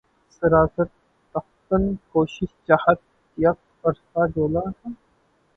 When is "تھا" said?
4.71-4.89